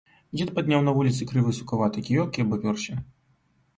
[0.37, 2.93] Дзед падняў на вуліцы крывы сукаваты кіёк і абапёрся.